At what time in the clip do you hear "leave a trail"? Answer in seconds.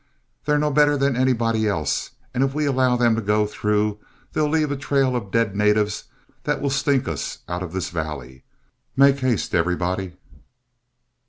4.49-5.15